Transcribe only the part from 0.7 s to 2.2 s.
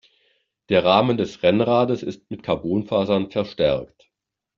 Rahmen des Rennrades